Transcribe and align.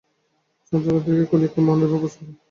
চঞ্চলতা 0.67 1.01
দেখে 1.07 1.25
কলিকা 1.31 1.55
আমার 1.55 1.65
মনের 1.67 1.89
ভাব 1.91 1.99
বুঝতে 2.03 2.19
পারলে। 2.19 2.33